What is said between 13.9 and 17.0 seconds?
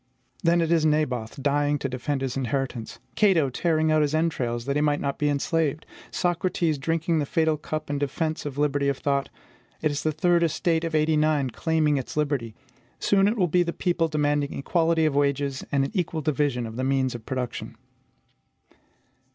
demanding equality of wages and an equal division of the